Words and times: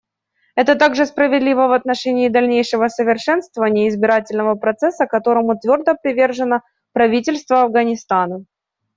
Это 0.55 0.73
также 0.75 1.05
справедливо 1.05 1.67
в 1.67 1.73
отношении 1.73 2.27
дальнейшего 2.27 2.87
совершенствования 2.87 3.87
избирательного 3.87 4.55
процесса, 4.55 5.05
которому 5.05 5.59
твердо 5.59 5.93
привержено 5.93 6.61
правительство 6.91 7.61
Афганистана. 7.61 8.43